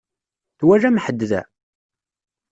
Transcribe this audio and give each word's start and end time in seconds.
Twalam 0.59 0.97
ḥedd 1.03 1.21
da? 1.29 1.41